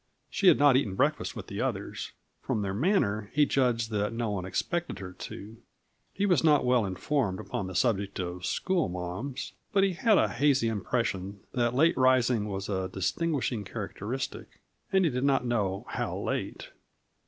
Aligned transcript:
She 0.31 0.47
had 0.47 0.57
not 0.57 0.75
eaten 0.77 0.95
breakfast 0.95 1.35
with 1.35 1.45
the 1.45 1.61
others; 1.61 2.11
from 2.41 2.63
their 2.63 2.73
manner, 2.73 3.29
he 3.35 3.45
judged 3.45 3.91
that 3.91 4.11
no 4.11 4.31
one 4.31 4.45
expected 4.45 4.97
her 4.97 5.13
to. 5.13 5.57
He 6.11 6.25
was 6.25 6.43
not 6.43 6.65
well 6.65 6.87
informed 6.87 7.39
upon 7.39 7.67
the 7.67 7.75
subject 7.75 8.17
of 8.19 8.43
schoolma'ams, 8.43 9.53
but 9.71 9.83
he 9.83 9.93
had 9.93 10.17
a 10.17 10.27
hazy 10.29 10.69
impression 10.69 11.41
that 11.51 11.75
late 11.75 11.95
rising 11.97 12.47
was 12.47 12.67
a 12.67 12.87
distinguishing 12.89 13.63
characteristic 13.63 14.59
and 14.91 15.05
he 15.05 15.11
did 15.11 15.23
not 15.23 15.45
know 15.45 15.85
how 15.89 16.17
late. 16.17 16.71